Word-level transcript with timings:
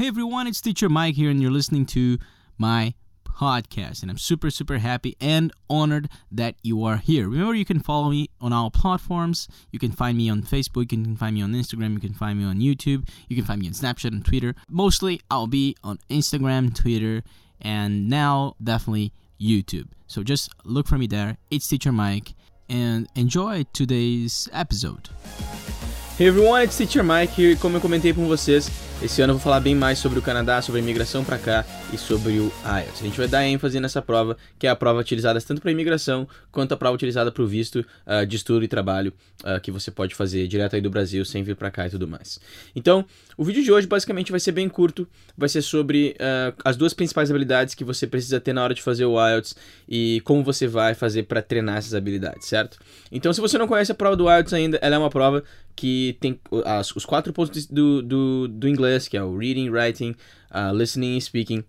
Hey 0.00 0.06
everyone, 0.06 0.46
it's 0.46 0.62
Teacher 0.62 0.88
Mike 0.88 1.14
here, 1.14 1.28
and 1.28 1.42
you're 1.42 1.50
listening 1.50 1.84
to 1.84 2.16
my 2.56 2.94
podcast. 3.22 4.00
And 4.00 4.10
I'm 4.10 4.16
super, 4.16 4.48
super 4.48 4.78
happy 4.78 5.14
and 5.20 5.52
honored 5.68 6.08
that 6.32 6.54
you 6.62 6.82
are 6.84 6.96
here. 6.96 7.28
Remember, 7.28 7.52
you 7.52 7.66
can 7.66 7.80
follow 7.80 8.08
me 8.08 8.30
on 8.40 8.50
all 8.50 8.70
platforms. 8.70 9.46
You 9.70 9.78
can 9.78 9.92
find 9.92 10.16
me 10.16 10.30
on 10.30 10.42
Facebook, 10.42 10.90
you 10.90 11.04
can 11.04 11.16
find 11.18 11.34
me 11.34 11.42
on 11.42 11.52
Instagram, 11.52 11.92
you 11.92 12.00
can 12.00 12.14
find 12.14 12.38
me 12.38 12.46
on 12.46 12.60
YouTube, 12.60 13.10
you 13.28 13.36
can 13.36 13.44
find 13.44 13.60
me 13.60 13.66
on 13.66 13.74
Snapchat 13.74 14.06
and 14.06 14.24
Twitter. 14.24 14.54
Mostly, 14.70 15.20
I'll 15.30 15.46
be 15.46 15.76
on 15.84 15.98
Instagram, 16.08 16.74
Twitter, 16.74 17.22
and 17.60 18.08
now 18.08 18.56
definitely 18.64 19.12
YouTube. 19.38 19.88
So 20.06 20.22
just 20.22 20.48
look 20.64 20.88
for 20.88 20.96
me 20.96 21.08
there. 21.08 21.36
It's 21.50 21.68
Teacher 21.68 21.92
Mike, 21.92 22.32
and 22.70 23.06
enjoy 23.14 23.66
today's 23.74 24.48
episode. 24.50 25.10
Hey 26.16 26.28
everyone, 26.28 26.62
it's 26.62 26.78
Teacher 26.78 27.02
Mike 27.02 27.32
here. 27.32 27.54
Como 27.56 27.76
eu 27.76 27.82
comentei 27.82 28.14
com 28.14 28.26
vocês, 28.26 28.70
esse 29.02 29.22
ano 29.22 29.30
eu 29.30 29.36
vou 29.36 29.42
falar 29.42 29.60
bem 29.60 29.74
mais 29.74 29.98
sobre 29.98 30.18
o 30.18 30.22
Canadá, 30.22 30.60
sobre 30.60 30.78
a 30.80 30.84
imigração 30.84 31.24
para 31.24 31.38
cá 31.38 31.64
e 31.90 31.96
sobre 31.96 32.38
o 32.38 32.52
IELTS. 32.64 33.00
A 33.00 33.04
gente 33.04 33.16
vai 33.16 33.26
dar 33.26 33.46
ênfase 33.46 33.80
nessa 33.80 34.02
prova, 34.02 34.36
que 34.58 34.66
é 34.66 34.70
a 34.70 34.76
prova 34.76 35.00
utilizada 35.00 35.40
tanto 35.40 35.62
para 35.62 35.70
imigração 35.70 36.28
quanto 36.52 36.72
a 36.72 36.76
prova 36.76 36.96
utilizada 36.96 37.32
para 37.32 37.42
o 37.42 37.46
visto 37.46 37.84
uh, 38.06 38.26
de 38.26 38.36
estudo 38.36 38.62
e 38.62 38.68
trabalho 38.68 39.12
uh, 39.42 39.58
que 39.58 39.70
você 39.70 39.90
pode 39.90 40.14
fazer 40.14 40.46
direto 40.46 40.76
aí 40.76 40.82
do 40.82 40.90
Brasil 40.90 41.24
sem 41.24 41.42
vir 41.42 41.56
para 41.56 41.70
cá 41.70 41.86
e 41.86 41.90
tudo 41.90 42.06
mais. 42.06 42.38
Então, 42.76 43.04
o 43.38 43.44
vídeo 43.44 43.62
de 43.62 43.72
hoje 43.72 43.86
basicamente 43.86 44.30
vai 44.30 44.40
ser 44.40 44.52
bem 44.52 44.68
curto, 44.68 45.08
vai 45.36 45.48
ser 45.48 45.62
sobre 45.62 46.14
uh, 46.20 46.54
as 46.62 46.76
duas 46.76 46.92
principais 46.92 47.30
habilidades 47.30 47.74
que 47.74 47.84
você 47.84 48.06
precisa 48.06 48.38
ter 48.38 48.52
na 48.52 48.62
hora 48.62 48.74
de 48.74 48.82
fazer 48.82 49.06
o 49.06 49.16
IELTS 49.18 49.56
e 49.88 50.20
como 50.24 50.44
você 50.44 50.66
vai 50.66 50.94
fazer 50.94 51.22
para 51.22 51.40
treinar 51.40 51.78
essas 51.78 51.94
habilidades, 51.94 52.46
certo? 52.46 52.78
Então, 53.10 53.32
se 53.32 53.40
você 53.40 53.56
não 53.56 53.66
conhece 53.66 53.90
a 53.90 53.94
prova 53.94 54.14
do 54.14 54.30
IELTS 54.30 54.52
ainda, 54.52 54.78
ela 54.82 54.96
é 54.96 54.98
uma 54.98 55.10
prova 55.10 55.42
que 55.76 56.16
tem 56.20 56.38
as, 56.64 56.94
os 56.94 57.04
quatro 57.04 57.32
pontos 57.32 57.66
do, 57.66 58.02
do, 58.02 58.48
do 58.48 58.68
inglês, 58.68 59.08
que 59.08 59.16
é 59.16 59.22
o 59.22 59.36
reading, 59.36 59.70
writing, 59.70 60.14
uh, 60.50 60.74
listening 60.74 61.16
e 61.16 61.20
speaking. 61.20 61.64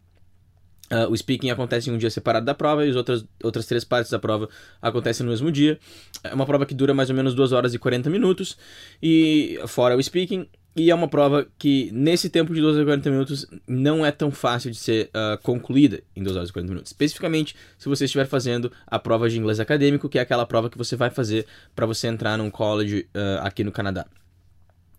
Uh, 0.92 1.10
o 1.10 1.18
speaking 1.18 1.50
acontece 1.50 1.90
em 1.90 1.94
um 1.94 1.98
dia 1.98 2.10
separado 2.10 2.46
da 2.46 2.54
prova 2.54 2.86
e 2.86 2.90
as 2.90 2.98
outras, 2.98 3.26
outras 3.42 3.66
três 3.66 3.86
partes 3.86 4.12
da 4.12 4.20
prova 4.20 4.50
acontecem 4.82 5.26
no 5.26 5.32
mesmo 5.32 5.50
dia. 5.50 5.80
É 6.22 6.34
uma 6.34 6.46
prova 6.46 6.66
que 6.66 6.74
dura 6.74 6.94
mais 6.94 7.10
ou 7.10 7.16
menos 7.16 7.34
2 7.34 7.54
horas 7.54 7.74
e 7.74 7.80
40 7.80 8.10
minutos, 8.10 8.58
e 9.02 9.58
fora 9.68 9.96
o 9.96 10.04
speaking. 10.04 10.48
E 10.76 10.90
é 10.90 10.96
uma 10.96 11.08
prova 11.08 11.46
que, 11.58 11.90
nesse 11.92 12.30
tempo 12.30 12.54
de 12.54 12.62
2 12.62 12.76
horas 12.76 12.84
e 12.84 12.86
40 12.86 13.10
minutos, 13.10 13.46
não 13.68 14.06
é 14.06 14.12
tão 14.12 14.32
fácil 14.32 14.72
de 14.72 14.78
ser 14.78 15.10
uh, 15.10 15.38
concluída 15.44 16.02
em 16.16 16.24
2 16.24 16.36
horas 16.38 16.50
e 16.50 16.54
40 16.54 16.72
minutos. 16.72 16.92
Especificamente 16.92 17.56
se 17.78 17.90
você 17.90 18.06
estiver 18.06 18.26
fazendo 18.26 18.72
a 18.88 18.98
prova 18.98 19.30
de 19.30 19.38
inglês 19.38 19.60
acadêmico, 19.60 20.08
que 20.08 20.18
é 20.18 20.22
aquela 20.22 20.46
prova 20.46 20.70
que 20.70 20.78
você 20.78 20.96
vai 20.96 21.10
fazer 21.10 21.46
para 21.76 21.86
você 21.86 22.08
entrar 22.08 22.38
num 22.38 22.50
college 22.50 23.06
uh, 23.14 23.46
aqui 23.46 23.66
no 23.66 23.72
Canadá. 23.72 24.06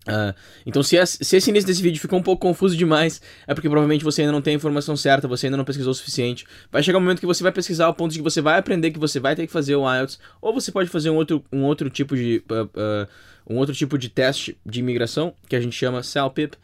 Uh, 0.07 0.33
então, 0.65 0.83
se, 0.83 0.97
se, 1.05 1.37
esse 1.37 1.49
início 1.49 1.67
desse 1.67 1.81
vídeo 1.81 1.99
ficou 1.99 2.19
um 2.19 2.23
pouco 2.23 2.41
confuso 2.41 2.75
demais, 2.75 3.21
é 3.47 3.53
porque 3.53 3.69
provavelmente 3.69 4.03
você 4.03 4.21
ainda 4.21 4.33
não 4.33 4.41
tem 4.41 4.53
a 4.53 4.57
informação 4.57 4.97
certa, 4.97 5.27
você 5.27 5.47
ainda 5.47 5.57
não 5.57 5.65
pesquisou 5.65 5.91
o 5.91 5.95
suficiente. 5.95 6.45
Vai 6.71 6.83
chegar 6.83 6.97
um 6.97 7.01
momento 7.01 7.19
que 7.19 7.25
você 7.25 7.41
vai 7.41 7.51
pesquisar 7.51 7.85
ao 7.85 7.93
ponto 7.93 8.11
de 8.11 8.19
que 8.19 8.23
você 8.23 8.41
vai 8.41 8.59
aprender 8.59 8.91
que 8.91 8.99
você 8.99 9.19
vai 9.19 9.35
ter 9.35 9.47
que 9.47 9.53
fazer 9.53 9.75
o 9.75 9.91
IELTS, 9.91 10.19
ou 10.41 10.53
você 10.53 10.71
pode 10.71 10.89
fazer 10.89 11.09
um 11.09 11.15
outro, 11.15 11.43
um 11.51 11.63
outro 11.63 11.89
tipo 11.89 12.15
de. 12.15 12.43
Uh, 12.49 12.63
uh, 12.63 13.07
um 13.45 13.57
outro 13.57 13.75
tipo 13.75 13.97
de 13.97 14.07
teste 14.07 14.57
de 14.65 14.79
imigração, 14.79 15.33
que 15.49 15.55
a 15.57 15.59
gente 15.59 15.75
chama 15.75 16.01
CELPIP, 16.01 16.55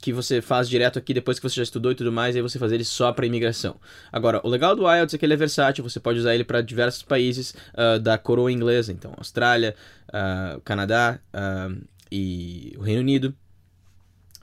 que 0.00 0.12
você 0.12 0.40
faz 0.40 0.68
direto 0.68 1.00
aqui 1.00 1.12
depois 1.12 1.40
que 1.40 1.48
você 1.48 1.56
já 1.56 1.64
estudou 1.64 1.90
e 1.90 1.96
tudo 1.96 2.12
mais, 2.12 2.36
aí 2.36 2.42
você 2.42 2.60
faz 2.60 2.70
ele 2.70 2.84
só 2.84 3.12
para 3.12 3.26
imigração. 3.26 3.74
Agora, 4.12 4.40
o 4.44 4.48
legal 4.48 4.76
do 4.76 4.82
IELTS 4.88 5.14
é 5.14 5.18
que 5.18 5.26
ele 5.26 5.34
é 5.34 5.36
versátil, 5.36 5.82
você 5.82 5.98
pode 5.98 6.20
usar 6.20 6.32
ele 6.32 6.44
para 6.44 6.60
diversos 6.60 7.02
países 7.02 7.56
da 8.02 8.16
coroa 8.16 8.52
inglesa, 8.52 8.92
então 8.92 9.12
Austrália, 9.16 9.74
Canadá 10.64 11.18
e 12.10 12.74
o 12.78 12.82
Reino 12.82 13.00
Unido. 13.00 13.34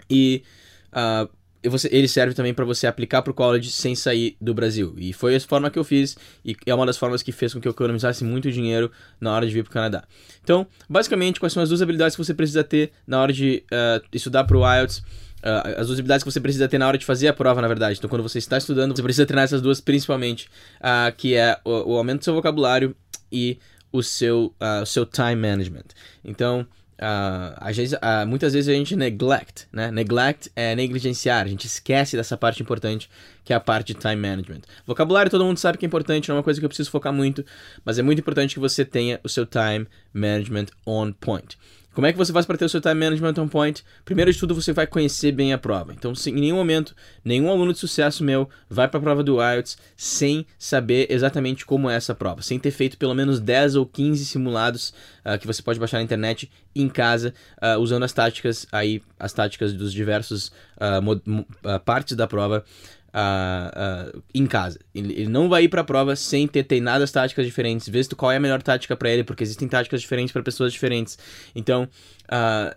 E 0.09 0.43
uh, 0.91 1.29
você, 1.69 1.89
ele 1.91 2.07
serve 2.07 2.33
também 2.33 2.53
para 2.53 2.65
você 2.65 2.87
aplicar 2.87 3.21
para 3.21 3.31
o 3.31 3.33
college 3.33 3.71
sem 3.71 3.95
sair 3.95 4.35
do 4.39 4.53
Brasil. 4.53 4.93
E 4.97 5.13
foi 5.13 5.35
a 5.35 5.39
forma 5.39 5.69
que 5.69 5.79
eu 5.79 5.83
fiz, 5.83 6.17
e 6.43 6.55
é 6.65 6.73
uma 6.73 6.85
das 6.85 6.97
formas 6.97 7.21
que 7.21 7.31
fez 7.31 7.53
com 7.53 7.59
que 7.59 7.67
eu 7.67 7.71
economizasse 7.71 8.23
muito 8.23 8.51
dinheiro 8.51 8.91
na 9.19 9.33
hora 9.33 9.45
de 9.45 9.53
vir 9.53 9.63
para 9.63 9.69
o 9.69 9.73
Canadá. 9.73 10.03
Então, 10.43 10.67
basicamente, 10.89 11.39
quais 11.39 11.53
são 11.53 11.63
as 11.63 11.69
duas 11.69 11.81
habilidades 11.81 12.15
que 12.15 12.23
você 12.23 12.33
precisa 12.33 12.63
ter 12.63 12.91
na 13.05 13.21
hora 13.21 13.33
de 13.33 13.63
uh, 13.71 14.05
estudar 14.13 14.43
para 14.43 14.57
o 14.57 14.75
IELTS? 14.75 14.99
Uh, 14.99 15.77
as 15.79 15.87
duas 15.87 15.99
habilidades 15.99 16.23
que 16.23 16.31
você 16.31 16.41
precisa 16.41 16.67
ter 16.67 16.77
na 16.77 16.87
hora 16.87 16.97
de 16.97 17.05
fazer 17.05 17.27
a 17.27 17.33
prova, 17.33 17.61
na 17.61 17.67
verdade. 17.67 17.97
Então, 17.97 18.09
quando 18.09 18.23
você 18.23 18.39
está 18.39 18.57
estudando, 18.57 18.95
você 18.95 19.03
precisa 19.03 19.25
treinar 19.25 19.45
essas 19.45 19.61
duas 19.61 19.79
principalmente, 19.79 20.47
uh, 20.79 21.15
que 21.15 21.35
é 21.35 21.59
o, 21.63 21.93
o, 21.93 21.97
aumento 21.97 22.19
do 22.19 22.25
seu 22.25 22.33
vocabulário 22.33 22.95
e 23.31 23.59
o 23.91 24.03
seu, 24.03 24.53
o 24.81 24.85
seu 24.85 25.05
time 25.05 25.35
management. 25.35 25.85
Então, 26.23 26.67
Uh, 26.97 27.51
às 27.57 27.75
vezes, 27.75 27.93
uh, 27.93 28.25
muitas 28.25 28.53
vezes 28.53 28.69
a 28.69 28.73
gente 28.73 28.95
neglect, 28.95 29.67
né? 29.71 29.91
Neglect 29.91 30.49
é 30.55 30.75
negligenciar, 30.75 31.43
a 31.43 31.47
gente 31.47 31.67
esquece 31.67 32.15
dessa 32.15 32.37
parte 32.37 32.61
importante 32.61 33.09
que 33.43 33.51
é 33.51 33.55
a 33.55 33.59
parte 33.59 33.93
de 33.93 33.99
time 33.99 34.15
management. 34.15 34.61
Vocabulário 34.87 35.29
todo 35.29 35.43
mundo 35.43 35.57
sabe 35.57 35.77
que 35.77 35.85
é 35.85 35.87
importante, 35.87 36.29
não 36.29 36.35
é 36.35 36.37
uma 36.37 36.43
coisa 36.43 36.59
que 36.59 36.65
eu 36.65 36.69
preciso 36.69 36.89
focar 36.89 37.11
muito, 37.11 37.45
mas 37.83 37.99
é 37.99 38.01
muito 38.01 38.19
importante 38.19 38.53
que 38.53 38.59
você 38.59 38.85
tenha 38.85 39.19
o 39.23 39.29
seu 39.29 39.45
time 39.45 39.85
management 40.13 40.67
on 40.85 41.11
point. 41.11 41.57
Como 41.95 42.05
é 42.05 42.11
que 42.11 42.17
você 42.17 42.33
faz 42.33 42.45
para 42.45 42.57
ter 42.57 42.65
o 42.65 42.69
seu 42.69 42.81
time 42.81 42.93
management 42.93 43.41
on 43.41 43.47
point? 43.47 43.81
Primeiro 44.03 44.31
de 44.31 44.37
tudo, 44.37 44.53
você 44.53 44.73
vai 44.73 44.85
conhecer 44.85 45.31
bem 45.31 45.53
a 45.53 45.57
prova. 45.57 45.93
Então, 45.93 46.11
em 46.27 46.33
nenhum 46.33 46.57
momento, 46.57 46.93
nenhum 47.23 47.49
aluno 47.49 47.71
de 47.71 47.79
sucesso 47.79 48.21
meu 48.21 48.49
vai 48.69 48.85
para 48.85 48.97
a 48.97 49.01
prova 49.01 49.23
do 49.23 49.41
IELTS 49.41 49.77
sem 49.95 50.45
saber 50.59 51.07
exatamente 51.09 51.65
como 51.65 51.89
é 51.89 51.95
essa 51.95 52.13
prova, 52.13 52.41
sem 52.41 52.59
ter 52.59 52.71
feito 52.71 52.97
pelo 52.97 53.13
menos 53.13 53.39
10 53.39 53.77
ou 53.77 53.85
15 53.85 54.25
simulados 54.25 54.93
uh, 55.23 55.39
que 55.39 55.47
você 55.47 55.61
pode 55.61 55.79
baixar 55.79 55.97
na 55.99 56.03
internet 56.03 56.51
em 56.75 56.89
casa, 56.89 57.33
uh, 57.61 57.79
usando 57.79 58.03
as 58.03 58.11
táticas 58.11 58.67
aí, 58.73 59.01
as 59.17 59.31
táticas 59.31 59.71
dos 59.71 59.93
diversos 59.93 60.51
uh, 60.75 61.79
partes 61.85 62.17
da 62.17 62.27
prova 62.27 62.65
uh, 63.15 64.15
uh, 64.17 64.23
em 64.33 64.45
casa. 64.45 64.79
Ele, 64.93 65.13
ele, 65.13 65.29
não 65.29 65.47
vai 65.47 65.63
ir 65.63 65.69
para 65.69 65.81
a 65.81 65.83
prova 65.83 66.15
sem 66.15 66.47
ter 66.47 66.63
treinado 66.63 67.03
as 67.03 67.11
táticas 67.11 67.45
diferentes, 67.45 67.87
ver 67.87 68.05
qual 68.15 68.31
é 68.31 68.35
a 68.35 68.39
melhor 68.39 68.61
tática 68.61 68.95
para 68.95 69.09
ele, 69.09 69.23
porque 69.23 69.43
existem 69.43 69.67
táticas 69.67 70.01
diferentes 70.01 70.33
para 70.33 70.43
pessoas 70.43 70.73
diferentes. 70.73 71.17
Então, 71.55 71.87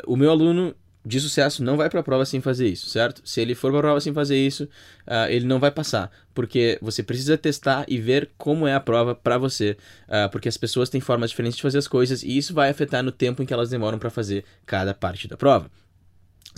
o 0.06 0.16
meu 0.16 0.30
aluno 0.30 0.74
de 1.08 1.18
sucesso 1.20 1.64
não 1.64 1.76
vai 1.76 1.88
para 1.88 2.00
a 2.00 2.02
prova 2.02 2.24
sem 2.24 2.40
fazer 2.40 2.68
isso, 2.68 2.88
certo? 2.90 3.22
Se 3.24 3.40
ele 3.40 3.54
for 3.54 3.70
para 3.70 3.78
a 3.78 3.82
prova 3.82 4.00
sem 4.00 4.12
fazer 4.12 4.36
isso, 4.36 4.64
uh, 4.64 5.28
ele 5.28 5.46
não 5.46 5.58
vai 5.58 5.70
passar, 5.70 6.10
porque 6.34 6.78
você 6.82 7.02
precisa 7.02 7.38
testar 7.38 7.84
e 7.88 7.98
ver 7.98 8.30
como 8.36 8.66
é 8.66 8.74
a 8.74 8.80
prova 8.80 9.14
para 9.14 9.38
você, 9.38 9.76
uh, 10.06 10.28
porque 10.30 10.48
as 10.48 10.56
pessoas 10.56 10.90
têm 10.90 11.00
formas 11.00 11.30
diferentes 11.30 11.56
de 11.56 11.62
fazer 11.62 11.78
as 11.78 11.88
coisas 11.88 12.22
e 12.22 12.36
isso 12.36 12.52
vai 12.52 12.68
afetar 12.68 13.02
no 13.02 13.10
tempo 13.10 13.42
em 13.42 13.46
que 13.46 13.54
elas 13.54 13.70
demoram 13.70 13.98
para 13.98 14.10
fazer 14.10 14.44
cada 14.66 14.92
parte 14.92 15.26
da 15.26 15.36
prova 15.36 15.70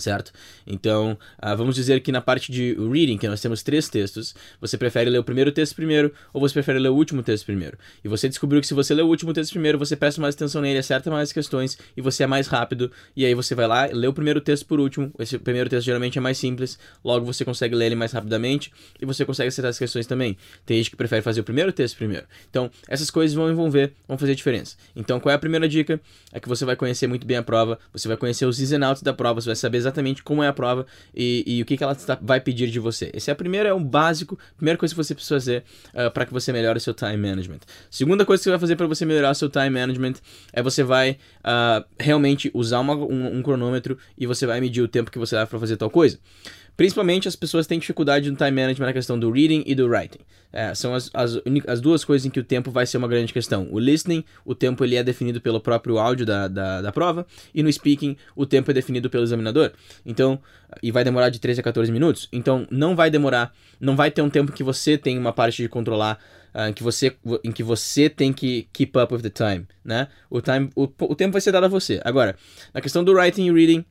certo? 0.01 0.31
Então, 0.67 1.17
uh, 1.41 1.55
vamos 1.55 1.75
dizer 1.75 2.01
que 2.01 2.11
na 2.11 2.21
parte 2.21 2.51
de 2.51 2.73
reading, 2.73 3.17
que 3.17 3.27
nós 3.27 3.39
temos 3.39 3.63
três 3.63 3.87
textos, 3.87 4.35
você 4.59 4.77
prefere 4.77 5.09
ler 5.09 5.19
o 5.19 5.23
primeiro 5.23 5.51
texto 5.51 5.75
primeiro 5.75 6.13
ou 6.33 6.41
você 6.41 6.53
prefere 6.53 6.79
ler 6.79 6.89
o 6.89 6.95
último 6.95 7.23
texto 7.23 7.45
primeiro. 7.45 7.77
E 8.03 8.07
você 8.07 8.27
descobriu 8.27 8.59
que 8.59 8.67
se 8.67 8.73
você 8.73 8.93
ler 8.93 9.03
o 9.03 9.07
último 9.07 9.33
texto 9.33 9.51
primeiro, 9.51 9.77
você 9.77 9.95
presta 9.95 10.21
mais 10.21 10.35
atenção 10.35 10.61
nele, 10.61 10.79
acerta 10.79 11.09
mais 11.09 11.31
questões 11.31 11.77
e 11.95 12.01
você 12.01 12.23
é 12.23 12.27
mais 12.27 12.47
rápido. 12.47 12.91
E 13.15 13.25
aí 13.25 13.33
você 13.33 13.55
vai 13.55 13.67
lá, 13.67 13.85
lê 13.85 14.07
o 14.07 14.13
primeiro 14.13 14.41
texto 14.41 14.65
por 14.65 14.79
último. 14.79 15.11
Esse 15.19 15.37
primeiro 15.37 15.69
texto 15.69 15.85
geralmente 15.85 16.17
é 16.17 16.21
mais 16.21 16.37
simples, 16.37 16.77
logo 17.03 17.25
você 17.25 17.45
consegue 17.45 17.75
ler 17.75 17.87
ele 17.87 17.95
mais 17.95 18.11
rapidamente 18.11 18.71
e 19.01 19.05
você 19.05 19.23
consegue 19.23 19.47
acertar 19.47 19.69
as 19.69 19.77
questões 19.77 20.07
também. 20.07 20.37
Tem 20.65 20.77
gente 20.77 20.89
que 20.89 20.95
prefere 20.95 21.21
fazer 21.21 21.41
o 21.41 21.43
primeiro 21.43 21.71
texto 21.71 21.95
primeiro. 21.97 22.25
Então, 22.49 22.69
essas 22.87 23.09
coisas 23.09 23.35
vão 23.35 23.49
envolver, 23.49 23.93
vão 24.07 24.17
fazer 24.17 24.35
diferença. 24.35 24.75
Então, 24.95 25.19
qual 25.19 25.31
é 25.31 25.35
a 25.35 25.39
primeira 25.39 25.67
dica? 25.67 25.99
É 26.31 26.39
que 26.39 26.47
você 26.47 26.65
vai 26.65 26.75
conhecer 26.75 27.07
muito 27.07 27.25
bem 27.25 27.37
a 27.37 27.43
prova, 27.43 27.77
você 27.93 28.07
vai 28.07 28.17
conhecer 28.17 28.45
os 28.45 28.59
ins 28.59 28.71
and 28.71 28.85
outs 28.87 29.03
da 29.03 29.13
prova, 29.13 29.39
você 29.41 29.47
vai 29.47 29.55
saber 29.55 29.77
exatamente 29.77 29.90
exatamente 29.91 30.23
como 30.23 30.41
é 30.41 30.47
a 30.47 30.53
prova 30.53 30.85
e, 31.13 31.43
e 31.45 31.61
o 31.61 31.65
que, 31.65 31.77
que 31.77 31.83
ela 31.83 31.93
tá, 31.93 32.17
vai 32.21 32.39
pedir 32.39 32.69
de 32.69 32.79
você. 32.79 33.11
Esse 33.13 33.29
é 33.29 33.33
a 33.33 33.35
primeira, 33.35 33.69
é 33.69 33.73
o 33.73 33.79
básico, 33.79 34.39
primeira 34.55 34.77
coisa 34.77 34.93
que 34.93 34.97
você 34.97 35.13
precisa 35.13 35.35
fazer 35.35 35.63
uh, 35.93 36.09
para 36.11 36.25
que 36.25 36.33
você 36.33 36.51
melhore 36.51 36.79
seu 36.79 36.93
time 36.93 37.17
management. 37.17 37.59
Segunda 37.89 38.25
coisa 38.25 38.39
que 38.39 38.45
você 38.45 38.49
vai 38.49 38.59
fazer 38.59 38.75
para 38.75 38.87
você 38.87 39.05
melhorar 39.05 39.33
seu 39.33 39.49
time 39.49 39.69
management 39.69 40.15
é 40.53 40.63
você 40.63 40.83
vai 40.83 41.17
uh, 41.41 41.85
realmente 41.99 42.49
usar 42.53 42.79
uma, 42.79 42.95
um, 42.95 43.37
um 43.37 43.43
cronômetro 43.43 43.97
e 44.17 44.25
você 44.25 44.45
vai 44.45 44.59
medir 44.59 44.81
o 44.81 44.87
tempo 44.87 45.11
que 45.11 45.19
você 45.19 45.35
leva 45.35 45.47
para 45.47 45.59
fazer 45.59 45.77
tal 45.77 45.89
coisa. 45.89 46.17
Principalmente 46.75 47.27
as 47.27 47.35
pessoas 47.35 47.67
têm 47.67 47.79
dificuldade 47.79 48.29
no 48.29 48.35
time 48.35 48.51
management 48.51 48.87
na 48.87 48.93
questão 48.93 49.19
do 49.19 49.29
reading 49.31 49.63
e 49.65 49.75
do 49.75 49.87
writing. 49.87 50.19
É, 50.53 50.75
são 50.75 50.93
as, 50.93 51.09
as, 51.13 51.39
as, 51.67 51.79
duas 51.79 52.03
coisas 52.03 52.25
em 52.25 52.29
que 52.29 52.39
o 52.39 52.43
tempo 52.43 52.71
vai 52.71 52.85
ser 52.85 52.97
uma 52.97 53.07
grande 53.07 53.31
questão. 53.31 53.67
O 53.71 53.79
listening, 53.79 54.23
o 54.43 54.53
tempo 54.53 54.83
ele 54.83 54.95
é 54.95 55.03
definido 55.03 55.39
pelo 55.39 55.61
próprio 55.61 55.97
áudio 55.97 56.25
da, 56.25 56.47
da, 56.47 56.81
da 56.81 56.91
prova, 56.91 57.25
e 57.55 57.63
no 57.63 57.71
speaking, 57.71 58.17
o 58.35 58.45
tempo 58.45 58.69
é 58.69 58.73
definido 58.73 59.09
pelo 59.09 59.23
examinador. 59.23 59.71
Então, 60.05 60.39
e 60.83 60.91
vai 60.91 61.03
demorar 61.03 61.29
de 61.29 61.39
13 61.39 61.61
a 61.61 61.63
14 61.63 61.91
minutos. 61.91 62.27
Então, 62.33 62.67
não 62.69 62.95
vai 62.95 63.09
demorar, 63.09 63.53
não 63.79 63.95
vai 63.95 64.11
ter 64.11 64.21
um 64.21 64.29
tempo 64.29 64.51
que 64.51 64.63
você 64.63 64.97
tem 64.97 65.17
uma 65.17 65.31
parte 65.31 65.61
de 65.61 65.69
controlar. 65.69 66.19
Uh, 66.53 66.67
em, 66.67 66.73
que 66.73 66.83
você, 66.83 67.15
em 67.45 67.51
que 67.53 67.63
você 67.63 68.09
tem 68.09 68.33
que 68.33 68.67
keep 68.73 68.99
up 68.99 69.13
with 69.13 69.21
the 69.21 69.29
time, 69.29 69.65
né? 69.85 70.09
O, 70.29 70.41
time, 70.41 70.69
o, 70.75 70.83
o 70.83 71.15
tempo 71.15 71.31
vai 71.31 71.39
ser 71.39 71.53
dado 71.53 71.63
a 71.63 71.69
você. 71.69 72.01
Agora, 72.03 72.35
na 72.73 72.81
questão 72.81 73.05
do 73.05 73.13
writing 73.13 73.45
e 73.45 73.51
reading, 73.53 73.85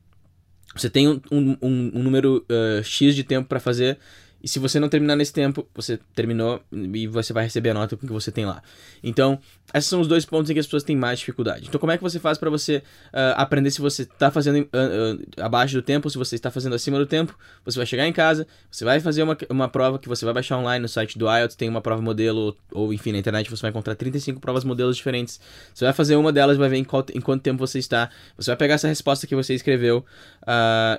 você 0.75 0.89
tem 0.89 1.07
um, 1.09 1.21
um, 1.31 1.57
um 1.61 2.03
número 2.03 2.45
uh, 2.49 2.83
X 2.83 3.15
de 3.15 3.23
tempo 3.23 3.47
para 3.47 3.59
fazer 3.59 3.97
e 4.43 4.47
se 4.47 4.57
você 4.57 4.79
não 4.79 4.89
terminar 4.89 5.15
nesse 5.15 5.31
tempo, 5.31 5.67
você 5.73 5.99
terminou 6.15 6.61
e 6.71 7.05
você 7.07 7.31
vai 7.31 7.43
receber 7.43 7.69
a 7.69 7.73
nota 7.73 7.95
com 7.95 8.07
que 8.07 8.13
você 8.13 8.31
tem 8.31 8.45
lá. 8.45 8.63
Então, 9.03 9.39
esses 9.73 9.89
são 9.89 10.01
os 10.01 10.07
dois 10.07 10.25
pontos 10.25 10.49
em 10.49 10.53
que 10.53 10.59
as 10.59 10.65
pessoas 10.65 10.83
têm 10.83 10.95
mais 10.95 11.19
dificuldade. 11.19 11.67
Então, 11.67 11.79
como 11.79 11.91
é 11.91 11.97
que 11.97 12.03
você 12.03 12.19
faz 12.19 12.37
para 12.37 12.49
você 12.49 12.77
uh, 12.77 13.35
aprender 13.35 13.69
se 13.69 13.79
você 13.79 14.01
está 14.01 14.31
fazendo 14.31 14.63
uh, 14.63 14.63
uh, 14.63 15.43
abaixo 15.43 15.75
do 15.75 15.81
tempo, 15.81 16.09
se 16.09 16.17
você 16.17 16.35
está 16.35 16.49
fazendo 16.49 16.73
acima 16.73 16.97
do 16.97 17.05
tempo? 17.05 17.37
Você 17.63 17.77
vai 17.77 17.85
chegar 17.85 18.07
em 18.07 18.11
casa, 18.11 18.47
você 18.69 18.83
vai 18.83 18.99
fazer 18.99 19.21
uma, 19.21 19.37
uma 19.49 19.69
prova 19.69 19.99
que 19.99 20.09
você 20.09 20.25
vai 20.25 20.33
baixar 20.33 20.57
online 20.57 20.81
no 20.81 20.89
site 20.89 21.17
do 21.17 21.27
IELTS, 21.31 21.55
tem 21.55 21.69
uma 21.69 21.81
prova 21.81 22.01
modelo, 22.01 22.57
ou 22.71 22.91
enfim, 22.91 23.11
na 23.11 23.19
internet 23.19 23.49
você 23.49 23.61
vai 23.61 23.69
encontrar 23.69 23.95
35 23.95 24.41
provas 24.41 24.63
modelos 24.63 24.97
diferentes. 24.97 25.39
Você 25.73 25.85
vai 25.85 25.93
fazer 25.93 26.15
uma 26.15 26.33
delas, 26.33 26.57
vai 26.57 26.67
ver 26.67 26.77
em, 26.77 26.83
qual, 26.83 27.05
em 27.13 27.21
quanto 27.21 27.43
tempo 27.43 27.59
você 27.59 27.77
está. 27.77 28.09
Você 28.35 28.49
vai 28.49 28.57
pegar 28.57 28.73
essa 28.73 28.87
resposta 28.87 29.27
que 29.27 29.35
você 29.35 29.53
escreveu, 29.53 30.03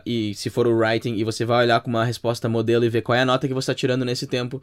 e 0.06 0.35
se 0.35 0.50
for 0.50 0.67
o 0.67 0.77
writing, 0.77 1.15
e 1.15 1.25
você 1.25 1.44
vai 1.44 1.65
olhar 1.65 1.81
com 1.81 1.91
uma 1.91 2.05
resposta 2.05 2.49
modelo 2.49 2.85
e 2.85 2.89
ver 2.89 3.03
qual 3.03 3.17
é 3.17 3.23
a 3.23 3.27
nota 3.27 3.49
que 3.49 3.55
você 3.55 3.71
está 3.71 3.75
tirando 3.75 4.05
nesse 4.05 4.27
tempo. 4.27 4.62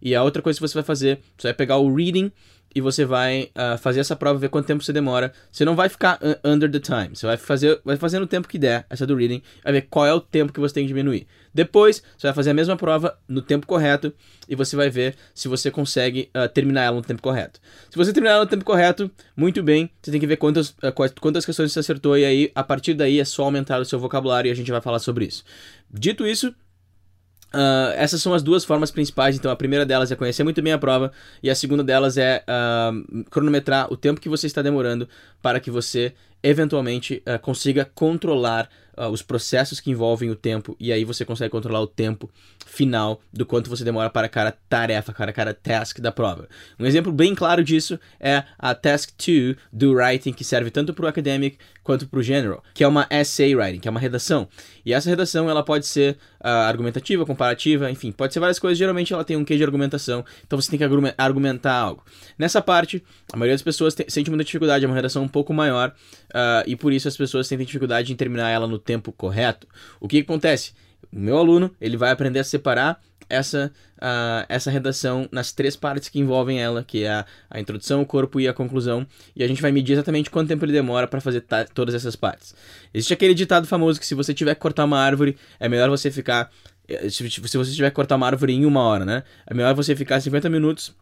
E 0.00 0.14
a 0.14 0.22
outra 0.22 0.42
coisa 0.42 0.58
que 0.58 0.66
você 0.66 0.74
vai 0.74 0.82
fazer, 0.82 1.20
você 1.36 1.48
vai 1.48 1.54
pegar 1.54 1.78
o 1.78 1.94
reading 1.94 2.30
e 2.74 2.80
você 2.80 3.04
vai 3.04 3.50
uh, 3.56 3.76
fazer 3.78 4.00
essa 4.00 4.14
prova, 4.14 4.38
ver 4.38 4.48
quanto 4.48 4.66
tempo 4.66 4.82
você 4.82 4.92
demora. 4.92 5.32
Você 5.50 5.64
não 5.64 5.74
vai 5.74 5.88
ficar 5.88 6.18
under 6.44 6.70
the 6.70 6.78
time. 6.78 7.10
Você 7.14 7.26
vai 7.26 7.36
fazer, 7.36 7.80
vai 7.84 7.96
fazer 7.96 8.18
no 8.18 8.26
tempo 8.26 8.48
que 8.48 8.58
der, 8.58 8.86
essa 8.88 9.06
do 9.06 9.16
reading, 9.16 9.42
vai 9.62 9.72
ver 9.72 9.82
qual 9.82 10.06
é 10.06 10.14
o 10.14 10.20
tempo 10.20 10.52
que 10.52 10.60
você 10.60 10.74
tem 10.74 10.84
que 10.84 10.88
diminuir. 10.88 11.26
Depois, 11.52 12.02
você 12.16 12.28
vai 12.28 12.34
fazer 12.34 12.50
a 12.50 12.54
mesma 12.54 12.76
prova 12.76 13.18
no 13.28 13.42
tempo 13.42 13.66
correto 13.66 14.12
e 14.48 14.54
você 14.54 14.76
vai 14.76 14.88
ver 14.88 15.16
se 15.34 15.48
você 15.48 15.70
consegue 15.70 16.30
uh, 16.34 16.48
terminar 16.48 16.84
ela 16.84 16.96
no 16.96 17.02
tempo 17.02 17.20
correto. 17.20 17.60
Se 17.90 17.96
você 17.96 18.12
terminar 18.12 18.34
ela 18.34 18.44
no 18.44 18.50
tempo 18.50 18.64
correto, 18.64 19.10
muito 19.36 19.62
bem, 19.62 19.90
você 20.00 20.10
tem 20.10 20.20
que 20.20 20.26
ver 20.26 20.36
quantas, 20.36 20.70
uh, 20.70 20.92
quantas 21.20 21.44
questões 21.44 21.72
você 21.72 21.80
acertou 21.80 22.16
e 22.16 22.24
aí, 22.24 22.52
a 22.54 22.62
partir 22.62 22.94
daí, 22.94 23.18
é 23.18 23.24
só 23.24 23.44
aumentar 23.44 23.80
o 23.80 23.84
seu 23.84 23.98
vocabulário 23.98 24.48
e 24.48 24.52
a 24.52 24.54
gente 24.54 24.70
vai 24.70 24.80
falar 24.80 25.00
sobre 25.00 25.24
isso. 25.24 25.44
Dito 25.92 26.26
isso, 26.26 26.54
Uh, 27.52 27.92
essas 27.96 28.22
são 28.22 28.32
as 28.32 28.42
duas 28.42 28.64
formas 28.64 28.90
principais. 28.90 29.36
Então, 29.36 29.50
a 29.50 29.56
primeira 29.56 29.84
delas 29.84 30.10
é 30.10 30.16
conhecer 30.16 30.44
muito 30.44 30.62
bem 30.62 30.72
a 30.72 30.78
prova, 30.78 31.12
e 31.42 31.50
a 31.50 31.54
segunda 31.54 31.82
delas 31.82 32.16
é 32.16 32.44
uh, 32.48 33.24
cronometrar 33.24 33.92
o 33.92 33.96
tempo 33.96 34.20
que 34.20 34.28
você 34.28 34.46
está 34.46 34.62
demorando 34.62 35.08
para 35.42 35.58
que 35.60 35.70
você 35.70 36.12
eventualmente 36.42 37.22
uh, 37.26 37.38
consiga 37.40 37.84
controlar 37.84 38.68
uh, 38.96 39.08
os 39.08 39.22
processos 39.22 39.80
que 39.80 39.90
envolvem 39.90 40.30
o 40.30 40.36
tempo 40.36 40.76
e 40.78 40.92
aí 40.92 41.04
você 41.04 41.24
consegue 41.24 41.50
controlar 41.50 41.80
o 41.80 41.86
tempo 41.86 42.30
final 42.66 43.20
do 43.32 43.44
quanto 43.44 43.68
você 43.68 43.84
demora 43.84 44.10
para 44.10 44.28
cada 44.28 44.52
tarefa, 44.68 45.12
para 45.12 45.32
cada 45.32 45.52
task 45.54 46.00
da 46.00 46.12
prova. 46.12 46.48
Um 46.78 46.86
exemplo 46.86 47.12
bem 47.12 47.34
claro 47.34 47.62
disso 47.64 47.98
é 48.18 48.44
a 48.58 48.74
Task 48.74 49.10
2 49.16 49.56
do 49.72 49.92
Writing, 49.92 50.32
que 50.32 50.44
serve 50.44 50.70
tanto 50.70 50.94
para 50.94 51.06
o 51.06 51.08
Academic 51.08 51.58
quanto 51.82 52.06
para 52.06 52.20
o 52.20 52.22
General, 52.22 52.62
que 52.74 52.84
é 52.84 52.88
uma 52.88 53.06
essay 53.10 53.54
writing, 53.54 53.80
que 53.80 53.88
é 53.88 53.90
uma 53.90 54.00
redação. 54.00 54.48
E 54.84 54.92
essa 54.92 55.08
redação 55.08 55.50
ela 55.50 55.62
pode 55.62 55.86
ser 55.86 56.16
uh, 56.40 56.46
argumentativa, 56.46 57.26
comparativa, 57.26 57.90
enfim, 57.90 58.12
pode 58.12 58.32
ser 58.32 58.40
várias 58.40 58.58
coisas. 58.58 58.78
Geralmente 58.78 59.12
ela 59.12 59.24
tem 59.24 59.36
um 59.36 59.44
quê 59.44 59.56
de 59.56 59.64
argumentação, 59.64 60.24
então 60.46 60.60
você 60.60 60.70
tem 60.70 60.78
que 60.78 60.84
argumentar 61.18 61.74
algo. 61.74 62.04
Nessa 62.38 62.62
parte, 62.62 63.02
a 63.32 63.36
maioria 63.36 63.54
das 63.54 63.62
pessoas 63.62 63.96
sente 64.08 64.30
muita 64.30 64.44
dificuldade, 64.44 64.84
é 64.84 64.88
uma 64.88 64.94
redação 64.94 65.22
um 65.22 65.28
pouco 65.28 65.52
maior 65.52 65.92
uh, 66.28 66.62
e 66.66 66.76
por 66.76 66.92
isso 66.92 67.08
as 67.08 67.16
pessoas 67.16 67.46
sentem 67.46 67.66
dificuldade 67.66 68.12
em 68.12 68.16
terminar 68.16 68.50
ela 68.50 68.66
no 68.66 68.78
tempo 68.80 69.12
correto. 69.12 69.66
O 70.00 70.08
que, 70.08 70.18
acontece? 70.18 70.72
O 71.12 71.18
meu 71.18 71.38
aluno 71.38 71.70
ele 71.80 71.96
vai 71.96 72.10
aprender 72.10 72.40
a 72.40 72.44
separar 72.44 73.00
essa, 73.28 73.72
uh, 73.98 74.44
essa 74.48 74.70
redação 74.70 75.28
nas 75.30 75.52
três 75.52 75.76
partes 75.76 76.08
que 76.08 76.18
envolvem 76.18 76.60
ela, 76.60 76.82
que 76.82 77.04
é 77.04 77.10
a, 77.10 77.26
a, 77.48 77.60
introdução, 77.60 78.02
o 78.02 78.06
corpo 78.06 78.40
e 78.40 78.48
a 78.48 78.52
conclusão, 78.52 79.06
e 79.34 79.44
a 79.44 79.48
gente 79.48 79.62
vai 79.62 79.70
medir 79.70 79.92
exatamente 79.92 80.28
quanto 80.28 80.48
tempo 80.48 80.64
ele 80.64 80.72
demora 80.72 81.06
para 81.06 81.20
fazer 81.20 81.44
todas 81.72 81.94
essas 81.94 82.16
partes. 82.16 82.54
Existe 82.92 83.14
aquele 83.14 83.32
ditado 83.32 83.66
famoso 83.66 84.00
que 84.00 84.06
se 84.06 84.14
você 84.14 84.34
tiver 84.34 84.54
que 84.54 84.60
cortar 84.60 84.84
uma 84.84 84.98
árvore, 84.98 85.36
é 85.60 85.68
melhor 85.68 85.88
você 85.88 86.10
ficar 86.10 86.50
eh, 86.88 87.08
se, 87.08 87.30
se 87.30 87.56
você 87.56 87.72
tiver 87.72 87.90
que 87.90 87.96
cortar 87.96 88.16
uma 88.16 88.26
árvore 88.26 88.52
em 88.52 88.64
uma 88.66 88.82
hora, 88.82 89.04
né? 89.04 89.22
É 89.46 89.54
melhor 89.54 89.74
você 89.74 89.94
ficar 89.94 90.20
50 90.20 90.50
minutos 90.50 90.92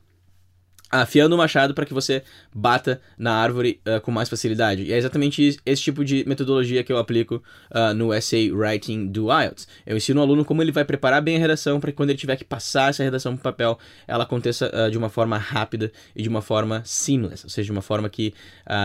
afiando 0.91 1.35
o 1.35 1.39
machado 1.39 1.75
para 1.75 1.85
que 1.85 1.93
você 1.93 2.23
bata 2.55 3.01
na 3.19 3.35
árvore 3.35 3.81
uh, 3.87 4.01
com 4.01 4.11
mais 4.11 4.29
facilidade. 4.29 4.85
E 4.85 4.93
é 4.93 4.97
exatamente 4.97 5.59
esse 5.65 5.83
tipo 5.83 6.05
de 6.05 6.25
metodologia 6.27 6.83
que 6.83 6.93
eu 6.93 6.99
aplico 6.99 7.43
uh, 7.71 7.95
no 7.95 8.13
essay 8.13 8.51
writing 8.51 9.07
do 9.07 9.29
IELTS. 9.31 9.69
Eu 9.87 9.97
ensino 9.97 10.21
o 10.21 10.23
aluno 10.23 10.45
como 10.45 10.63
ele 10.63 10.73
vai 10.73 10.85
preparar 10.85 11.21
bem 11.21 11.37
a 11.37 11.39
redação 11.39 11.79
para 11.79 11.91
que 11.91 11.97
quando 11.97 12.11
ele 12.11 12.19
tiver 12.19 12.37
que 12.37 12.45
passar 12.45 12.91
essa 12.91 13.03
redação 13.03 13.37
para 13.37 13.53
papel, 13.53 13.79
ela 14.07 14.25
aconteça 14.25 14.71
uh, 14.75 14.91
de 14.91 14.97
uma 14.97 15.09
forma 15.09 15.37
rápida 15.37 15.93
e 16.15 16.23
de 16.23 16.29
uma 16.29 16.41
forma 16.41 16.83
seamless, 16.85 17.45
ou 17.45 17.51
seja, 17.51 17.67
de 17.67 17.73
uma 17.73 17.83
forma 17.83 18.09
que 18.09 18.33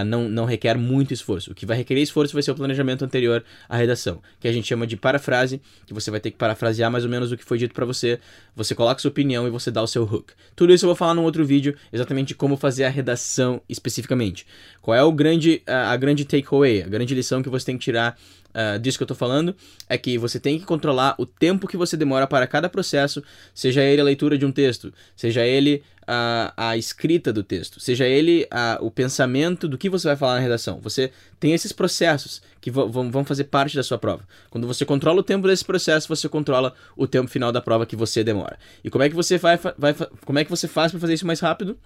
não, 0.05 0.29
não 0.29 0.45
requer 0.45 0.77
muito 0.77 1.13
esforço. 1.13 1.51
O 1.51 1.55
que 1.55 1.65
vai 1.65 1.75
requerer 1.77 2.01
esforço 2.01 2.33
vai 2.33 2.41
ser 2.41 2.51
o 2.51 2.55
planejamento 2.55 3.03
anterior 3.03 3.43
à 3.67 3.75
redação, 3.75 4.21
que 4.39 4.47
a 4.47 4.51
gente 4.51 4.67
chama 4.67 4.87
de 4.87 4.95
parafrase, 4.95 5.61
que 5.85 5.93
você 5.93 6.09
vai 6.09 6.19
ter 6.19 6.31
que 6.31 6.37
parafrasear 6.37 6.89
mais 6.89 7.03
ou 7.03 7.09
menos 7.09 7.31
o 7.31 7.37
que 7.37 7.43
foi 7.43 7.57
dito 7.57 7.73
para 7.73 7.85
você, 7.85 8.19
você 8.55 8.73
coloca 8.73 9.01
sua 9.01 9.09
opinião 9.09 9.47
e 9.47 9.49
você 9.49 9.69
dá 9.69 9.81
o 9.81 9.87
seu 9.87 10.03
hook. 10.03 10.33
Tudo 10.55 10.73
isso 10.73 10.85
eu 10.85 10.87
vou 10.87 10.95
falar 10.95 11.13
num 11.13 11.23
outro 11.23 11.45
vídeo 11.45 11.75
exatamente 11.93 12.33
como 12.33 12.57
fazer 12.57 12.85
a 12.85 12.89
redação 12.89 13.61
especificamente. 13.69 14.47
Qual 14.81 14.97
é 14.97 15.03
o 15.03 15.11
grande, 15.11 15.61
a, 15.67 15.91
a 15.91 15.97
grande 15.97 16.25
takeaway, 16.25 16.81
a 16.81 16.87
grande 16.87 17.13
lição 17.13 17.43
que 17.43 17.49
você 17.49 17.67
tem 17.67 17.77
que 17.77 17.83
tirar 17.83 18.17
uh, 18.53 18.79
disso 18.79 18.97
que 18.97 19.03
eu 19.03 19.05
estou 19.05 19.17
falando 19.17 19.55
é 19.89 19.97
que 19.97 20.17
você 20.17 20.39
tem 20.39 20.59
que 20.59 20.65
controlar 20.65 21.15
o 21.17 21.25
tempo 21.25 21.67
que 21.67 21.77
você 21.77 21.97
demora 21.97 22.27
para 22.27 22.47
cada 22.47 22.69
processo, 22.69 23.23
seja 23.53 23.81
ele 23.81 24.01
a 24.01 24.03
leitura 24.03 24.37
de 24.37 24.45
um 24.45 24.51
texto, 24.51 24.93
seja 25.15 25.45
ele 25.45 25.83
a, 26.07 26.53
a 26.55 26.77
escrita 26.77 27.31
do 27.31 27.43
texto, 27.43 27.79
seja 27.79 28.05
ele 28.05 28.47
a, 28.51 28.77
o 28.81 28.91
pensamento 28.91 29.67
do 29.67 29.77
que 29.77 29.89
você 29.89 30.07
vai 30.07 30.15
falar 30.15 30.35
na 30.35 30.39
redação. 30.39 30.79
Você 30.81 31.11
tem 31.39 31.53
esses 31.53 31.71
processos 31.71 32.41
que 32.59 32.69
vão, 32.71 33.11
vão 33.11 33.25
fazer 33.25 33.45
parte 33.45 33.75
da 33.75 33.83
sua 33.83 33.97
prova. 33.97 34.27
Quando 34.49 34.67
você 34.67 34.85
controla 34.85 35.19
o 35.19 35.23
tempo 35.23 35.47
desse 35.47 35.65
processo, 35.65 36.07
você 36.07 36.27
controla 36.27 36.73
o 36.95 37.07
tempo 37.07 37.29
final 37.29 37.51
da 37.51 37.61
prova 37.61 37.85
que 37.85 37.95
você 37.95 38.23
demora. 38.23 38.57
E 38.83 38.89
como 38.89 39.03
é 39.03 39.09
que 39.09 39.15
você 39.15 39.37
vai, 39.37 39.57
vai 39.77 39.93
como 40.25 40.39
é 40.39 40.43
que 40.43 40.49
você 40.49 40.67
faz 40.67 40.91
para 40.91 40.99
fazer 40.99 41.13
isso 41.13 41.27
mais 41.27 41.39
rápido? 41.39 41.77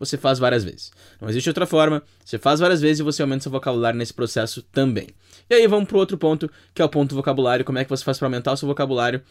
Você 0.00 0.16
faz 0.16 0.38
várias 0.38 0.64
vezes. 0.64 0.90
Não 1.20 1.28
existe 1.28 1.50
outra 1.50 1.66
forma, 1.66 2.02
você 2.24 2.38
faz 2.38 2.58
várias 2.58 2.80
vezes 2.80 3.00
e 3.00 3.02
você 3.02 3.20
aumenta 3.20 3.42
seu 3.42 3.52
vocabulário 3.52 3.98
nesse 3.98 4.14
processo 4.14 4.62
também. 4.62 5.08
E 5.48 5.54
aí 5.54 5.66
vamos 5.66 5.86
para 5.86 5.98
outro 5.98 6.16
ponto, 6.16 6.50
que 6.74 6.80
é 6.80 6.84
o 6.84 6.88
ponto 6.88 7.10
do 7.10 7.16
vocabulário, 7.16 7.64
como 7.64 7.78
é 7.78 7.84
que 7.84 7.90
você 7.90 8.02
faz 8.02 8.18
para 8.18 8.26
aumentar 8.26 8.52
o 8.52 8.56
seu 8.56 8.66
vocabulário 8.66 9.22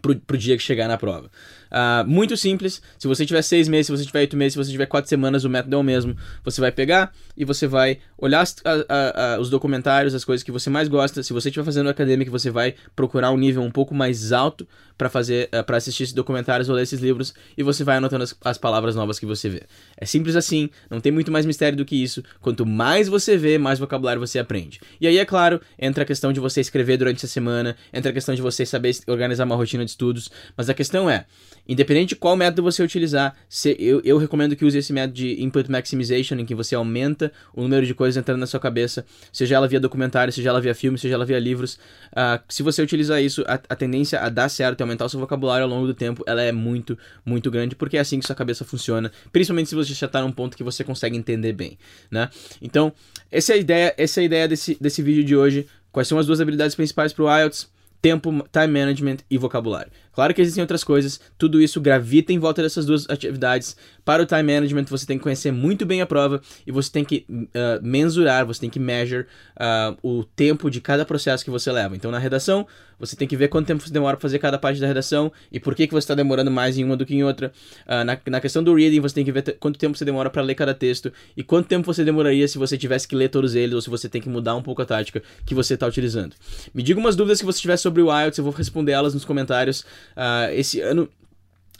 pro, 0.00 0.36
dia 0.36 0.56
que 0.56 0.62
chegar 0.62 0.88
na 0.88 0.96
prova. 0.96 1.30
Uh, 1.70 2.06
muito 2.08 2.36
simples, 2.36 2.82
se 2.98 3.06
você 3.06 3.24
tiver 3.24 3.42
seis 3.42 3.68
meses, 3.68 3.86
se 3.86 3.92
você 3.92 4.04
tiver 4.04 4.20
oito 4.20 4.36
meses, 4.36 4.54
se 4.54 4.58
você 4.58 4.70
tiver 4.70 4.86
quatro 4.86 5.08
semanas, 5.08 5.44
o 5.44 5.50
método 5.50 5.76
é 5.76 5.78
o 5.78 5.82
mesmo. 5.82 6.16
Você 6.44 6.60
vai 6.60 6.72
pegar 6.72 7.12
e 7.36 7.44
você 7.44 7.66
vai 7.66 7.98
olhar 8.18 8.40
as, 8.40 8.56
a, 8.64 9.34
a, 9.34 9.40
os 9.40 9.50
documentários, 9.50 10.14
as 10.14 10.24
coisas 10.24 10.42
que 10.42 10.52
você 10.52 10.68
mais 10.68 10.88
gosta. 10.88 11.22
Se 11.22 11.32
você 11.32 11.48
estiver 11.48 11.64
fazendo 11.64 11.88
acadêmico, 11.88 12.30
você 12.30 12.50
vai 12.50 12.74
procurar 12.94 13.30
um 13.30 13.36
nível 13.36 13.62
um 13.62 13.70
pouco 13.70 13.94
mais 13.94 14.32
alto 14.32 14.66
para 14.98 15.08
fazer, 15.08 15.48
uh, 15.54 15.64
para 15.64 15.76
assistir 15.76 16.02
esses 16.02 16.14
documentários 16.14 16.68
ou 16.68 16.74
ler 16.74 16.82
esses 16.82 17.00
livros 17.00 17.32
e 17.56 17.62
você 17.62 17.84
vai 17.84 17.96
anotando 17.96 18.24
as, 18.24 18.36
as 18.44 18.58
palavras 18.58 18.94
novas 18.94 19.18
que 19.18 19.26
você 19.26 19.48
vê. 19.48 19.62
É 19.96 20.04
simples 20.04 20.36
assim, 20.36 20.68
não 20.90 21.00
tem 21.00 21.12
muito 21.12 21.30
mais 21.30 21.46
mistério 21.46 21.76
do 21.76 21.84
que 21.84 21.96
isso. 21.96 22.22
Quanto 22.40 22.66
mais 22.66 23.08
você 23.08 23.36
vê, 23.36 23.58
mais 23.58 23.78
vocabulário 23.78 24.20
você 24.20 24.38
aprende. 24.38 24.80
E 25.00 25.06
aí, 25.06 25.18
é 25.18 25.24
claro, 25.24 25.60
entra 25.78 26.02
a 26.02 26.06
questão 26.06 26.32
de 26.32 26.40
você 26.40 26.60
escrever 26.60 26.96
durante 26.96 27.24
a 27.24 27.28
semana, 27.28 27.76
entra 27.92 28.10
a 28.10 28.14
questão 28.14 28.34
de 28.34 28.42
você 28.42 28.66
saber 28.66 28.94
organizar 29.06 29.44
uma 29.44 29.56
rotina 29.56 29.79
de 29.84 29.90
estudos, 29.90 30.30
mas 30.56 30.68
a 30.68 30.74
questão 30.74 31.08
é, 31.08 31.26
independente 31.68 32.10
de 32.10 32.16
qual 32.16 32.36
método 32.36 32.62
você 32.62 32.82
utilizar, 32.82 33.34
se, 33.48 33.76
eu, 33.78 34.00
eu 34.04 34.18
recomendo 34.18 34.56
que 34.56 34.64
use 34.64 34.76
esse 34.76 34.92
método 34.92 35.14
de 35.14 35.42
input 35.42 35.70
maximization, 35.70 36.36
em 36.36 36.44
que 36.44 36.54
você 36.54 36.74
aumenta 36.74 37.32
o 37.54 37.62
número 37.62 37.86
de 37.86 37.94
coisas 37.94 38.16
entrando 38.16 38.40
na 38.40 38.46
sua 38.46 38.58
cabeça, 38.58 39.04
seja 39.32 39.54
ela 39.54 39.68
via 39.68 39.78
documentário, 39.78 40.32
seja 40.32 40.48
ela 40.48 40.60
via 40.60 40.74
filme, 40.74 40.98
seja 40.98 41.14
ela 41.14 41.24
via 41.24 41.38
livros. 41.38 41.74
Uh, 42.12 42.42
se 42.48 42.62
você 42.62 42.82
utilizar 42.82 43.22
isso, 43.22 43.44
a, 43.46 43.54
a, 43.54 43.76
tendência 43.76 44.20
a 44.20 44.28
dar 44.28 44.48
certo 44.48 44.80
e 44.80 44.82
aumentar 44.82 45.04
o 45.04 45.08
seu 45.08 45.20
vocabulário 45.20 45.64
ao 45.64 45.70
longo 45.70 45.86
do 45.86 45.94
tempo, 45.94 46.24
ela 46.26 46.42
é 46.42 46.50
muito, 46.50 46.98
muito 47.24 47.50
grande, 47.50 47.76
porque 47.76 47.96
é 47.96 48.00
assim 48.00 48.18
que 48.18 48.26
sua 48.26 48.34
cabeça 48.34 48.64
funciona, 48.64 49.12
principalmente 49.32 49.68
se 49.68 49.74
você 49.74 49.94
já 49.94 50.06
está 50.06 50.20
num 50.20 50.32
ponto 50.32 50.56
que 50.56 50.64
você 50.64 50.82
consegue 50.82 51.16
entender 51.16 51.52
bem, 51.52 51.78
né? 52.10 52.28
Então, 52.60 52.92
essa 53.30 53.52
é 53.52 53.56
a 53.56 53.58
ideia, 53.58 53.94
essa 53.96 54.20
é 54.20 54.22
a 54.22 54.24
ideia 54.24 54.48
desse, 54.48 54.76
desse 54.80 55.02
vídeo 55.02 55.22
de 55.22 55.36
hoje. 55.36 55.66
Quais 55.92 56.08
são 56.08 56.18
as 56.18 56.26
duas 56.26 56.40
habilidades 56.40 56.74
principais 56.74 57.12
para 57.12 57.24
o 57.24 57.38
IELTS? 57.38 57.68
Tempo, 58.00 58.30
time 58.52 58.66
management 58.66 59.18
e 59.30 59.36
vocabulário. 59.36 59.90
Claro 60.12 60.34
que 60.34 60.40
existem 60.40 60.62
outras 60.62 60.82
coisas, 60.82 61.20
tudo 61.38 61.60
isso 61.60 61.80
gravita 61.80 62.32
em 62.32 62.38
volta 62.38 62.62
dessas 62.62 62.84
duas 62.84 63.08
atividades. 63.08 63.76
Para 64.04 64.22
o 64.22 64.26
time 64.26 64.42
management, 64.42 64.84
você 64.84 65.06
tem 65.06 65.16
que 65.16 65.22
conhecer 65.22 65.52
muito 65.52 65.86
bem 65.86 66.00
a 66.00 66.06
prova 66.06 66.40
e 66.66 66.72
você 66.72 66.90
tem 66.90 67.04
que 67.04 67.24
uh, 67.30 67.46
mensurar, 67.82 68.44
você 68.44 68.60
tem 68.60 68.70
que 68.70 68.80
measure 68.80 69.26
uh, 69.56 69.96
o 70.02 70.24
tempo 70.24 70.70
de 70.70 70.80
cada 70.80 71.04
processo 71.04 71.44
que 71.44 71.50
você 71.50 71.70
leva. 71.70 71.94
Então, 71.94 72.10
na 72.10 72.18
redação, 72.18 72.66
você 72.98 73.16
tem 73.16 73.26
que 73.26 73.36
ver 73.36 73.48
quanto 73.48 73.66
tempo 73.66 73.82
você 73.82 73.92
demora 73.92 74.16
para 74.16 74.22
fazer 74.22 74.38
cada 74.38 74.58
parte 74.58 74.80
da 74.80 74.86
redação 74.86 75.32
e 75.50 75.58
por 75.58 75.74
que, 75.74 75.86
que 75.86 75.94
você 75.94 76.04
está 76.04 76.14
demorando 76.14 76.50
mais 76.50 76.76
em 76.76 76.84
uma 76.84 76.96
do 76.96 77.06
que 77.06 77.14
em 77.14 77.22
outra. 77.22 77.52
Uh, 77.86 78.04
na, 78.04 78.18
na 78.26 78.40
questão 78.40 78.62
do 78.62 78.74
reading, 78.74 79.00
você 79.00 79.14
tem 79.14 79.24
que 79.24 79.32
ver 79.32 79.56
quanto 79.58 79.78
tempo 79.78 79.96
você 79.96 80.04
demora 80.04 80.28
para 80.28 80.42
ler 80.42 80.54
cada 80.54 80.74
texto 80.74 81.12
e 81.36 81.42
quanto 81.42 81.66
tempo 81.66 81.86
você 81.86 82.04
demoraria 82.04 82.46
se 82.46 82.58
você 82.58 82.76
tivesse 82.76 83.06
que 83.06 83.14
ler 83.14 83.28
todos 83.28 83.54
eles 83.54 83.74
ou 83.74 83.80
se 83.80 83.88
você 83.88 84.08
tem 84.08 84.20
que 84.20 84.28
mudar 84.28 84.54
um 84.54 84.62
pouco 84.62 84.82
a 84.82 84.84
tática 84.84 85.22
que 85.46 85.54
você 85.54 85.74
está 85.74 85.86
utilizando. 85.86 86.34
Me 86.74 86.82
diga 86.82 87.00
umas 87.00 87.16
dúvidas 87.16 87.40
que 87.40 87.46
você 87.46 87.60
tiver 87.60 87.76
sobre 87.90 88.02
o 88.02 88.20
IELTS, 88.20 88.38
eu 88.38 88.44
vou 88.44 88.52
responder 88.52 88.92
elas 88.92 89.12
nos 89.12 89.24
comentários. 89.24 89.80
Uh, 90.16 90.52
esse 90.52 90.80
ano 90.80 91.08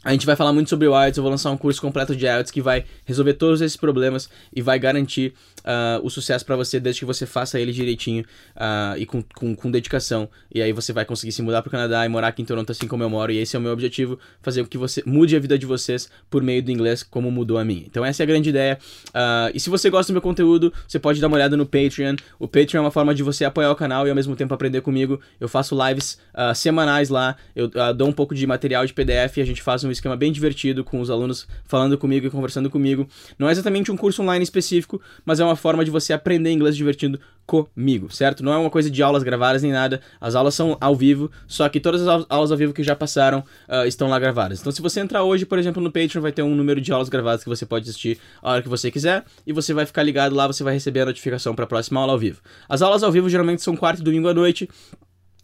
A 0.02 0.12
gente 0.12 0.24
vai 0.24 0.34
falar 0.34 0.50
muito 0.54 0.70
sobre 0.70 0.88
o 0.88 0.98
IELTS, 0.98 1.18
eu 1.18 1.22
vou 1.22 1.30
lançar 1.30 1.50
um 1.50 1.58
curso 1.58 1.78
completo 1.78 2.16
de 2.16 2.24
IELTS 2.24 2.50
que 2.50 2.62
vai 2.62 2.86
resolver 3.04 3.34
todos 3.34 3.60
esses 3.60 3.76
problemas 3.76 4.30
e 4.50 4.62
vai 4.62 4.78
garantir 4.78 5.34
uh, 5.58 6.02
o 6.02 6.08
sucesso 6.08 6.42
para 6.42 6.56
você 6.56 6.80
desde 6.80 7.00
que 7.00 7.04
você 7.04 7.26
faça 7.26 7.60
ele 7.60 7.70
direitinho 7.70 8.24
uh, 8.56 8.96
e 8.96 9.04
com, 9.04 9.22
com, 9.22 9.54
com, 9.54 9.70
dedicação. 9.70 10.26
E 10.50 10.62
aí 10.62 10.72
você 10.72 10.90
vai 10.90 11.04
conseguir 11.04 11.32
se 11.32 11.42
mudar 11.42 11.60
para 11.60 11.68
o 11.68 11.70
Canadá 11.70 12.06
e 12.06 12.08
morar 12.08 12.28
aqui 12.28 12.40
em 12.40 12.46
Toronto 12.46 12.72
assim 12.72 12.88
como 12.88 13.02
eu 13.02 13.10
moro. 13.10 13.30
E 13.30 13.36
esse 13.36 13.56
é 13.56 13.58
o 13.58 13.62
meu 13.62 13.72
objetivo, 13.72 14.18
fazer 14.40 14.62
com 14.62 14.70
que 14.70 14.78
você 14.78 15.02
mude 15.04 15.36
a 15.36 15.38
vida 15.38 15.58
de 15.58 15.66
vocês 15.66 16.08
por 16.30 16.42
meio 16.42 16.62
do 16.62 16.70
inglês 16.70 17.02
como 17.02 17.30
mudou 17.30 17.58
a 17.58 17.64
minha. 17.64 17.82
Então 17.84 18.02
essa 18.02 18.22
é 18.22 18.24
a 18.24 18.26
grande 18.26 18.48
ideia. 18.48 18.78
Uh, 19.08 19.52
e 19.52 19.60
se 19.60 19.68
você 19.68 19.90
gosta 19.90 20.10
do 20.10 20.14
meu 20.14 20.22
conteúdo, 20.22 20.72
você 20.88 20.98
pode 20.98 21.20
dar 21.20 21.26
uma 21.26 21.36
olhada 21.36 21.58
no 21.58 21.66
Patreon. 21.66 22.16
O 22.38 22.48
Patreon 22.48 22.78
é 22.78 22.80
uma 22.80 22.90
forma 22.90 23.14
de 23.14 23.22
você 23.22 23.44
apoiar 23.44 23.70
o 23.70 23.76
canal 23.76 24.06
e 24.06 24.08
ao 24.08 24.16
mesmo 24.16 24.34
tempo 24.34 24.54
aprender 24.54 24.80
comigo. 24.80 25.20
Eu 25.38 25.46
faço 25.46 25.76
lives 25.86 26.18
semanais 26.54 27.10
lá, 27.10 27.36
eu 27.54 27.70
dou 27.94 28.08
um 28.08 28.12
pouco 28.12 28.34
de 28.34 28.46
material 28.46 28.86
de 28.86 28.94
PDF 28.94 29.36
e 29.36 29.40
a 29.42 29.44
gente 29.44 29.60
faz 29.60 29.84
um 29.84 29.89
um 29.90 29.92
esquema 29.92 30.16
bem 30.16 30.32
divertido 30.32 30.82
com 30.82 31.00
os 31.00 31.10
alunos 31.10 31.46
falando 31.64 31.98
comigo 31.98 32.26
e 32.26 32.30
conversando 32.30 32.70
comigo. 32.70 33.06
Não 33.38 33.48
é 33.48 33.52
exatamente 33.52 33.90
um 33.90 33.96
curso 33.96 34.22
online 34.22 34.42
específico, 34.42 35.00
mas 35.24 35.40
é 35.40 35.44
uma 35.44 35.56
forma 35.56 35.84
de 35.84 35.90
você 35.90 36.12
aprender 36.12 36.50
inglês 36.50 36.76
divertindo 36.76 37.20
comigo, 37.46 38.14
certo? 38.14 38.44
Não 38.44 38.52
é 38.52 38.56
uma 38.56 38.70
coisa 38.70 38.88
de 38.88 39.02
aulas 39.02 39.24
gravadas 39.24 39.62
nem 39.62 39.72
nada. 39.72 40.00
As 40.20 40.36
aulas 40.36 40.54
são 40.54 40.76
ao 40.80 40.94
vivo, 40.94 41.30
só 41.48 41.68
que 41.68 41.80
todas 41.80 42.06
as 42.06 42.24
aulas 42.28 42.52
ao 42.52 42.56
vivo 42.56 42.72
que 42.72 42.82
já 42.82 42.94
passaram 42.94 43.40
uh, 43.68 43.86
estão 43.86 44.08
lá 44.08 44.18
gravadas. 44.20 44.60
Então, 44.60 44.70
se 44.70 44.80
você 44.80 45.00
entrar 45.00 45.24
hoje, 45.24 45.44
por 45.44 45.58
exemplo, 45.58 45.82
no 45.82 45.90
Patreon, 45.90 46.22
vai 46.22 46.30
ter 46.30 46.42
um 46.42 46.54
número 46.54 46.80
de 46.80 46.92
aulas 46.92 47.08
gravadas 47.08 47.42
que 47.42 47.48
você 47.48 47.66
pode 47.66 47.88
assistir 47.88 48.18
a 48.40 48.52
hora 48.52 48.62
que 48.62 48.68
você 48.68 48.88
quiser 48.88 49.24
e 49.44 49.52
você 49.52 49.74
vai 49.74 49.84
ficar 49.84 50.04
ligado 50.04 50.34
lá, 50.34 50.46
você 50.46 50.62
vai 50.62 50.74
receber 50.74 51.00
a 51.00 51.06
notificação 51.06 51.54
para 51.54 51.64
a 51.64 51.68
próxima 51.68 52.00
aula 52.00 52.12
ao 52.12 52.18
vivo. 52.18 52.40
As 52.68 52.82
aulas 52.82 53.02
ao 53.02 53.10
vivo 53.10 53.28
geralmente 53.28 53.62
são 53.62 53.74
quarta 53.74 54.00
e 54.00 54.04
domingo 54.04 54.28
à 54.28 54.34
noite. 54.34 54.68